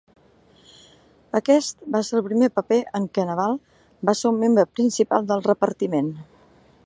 [1.39, 3.55] Aquest va ser el primer paper en què Neval
[4.11, 6.11] va ser un membre principal del repartiment.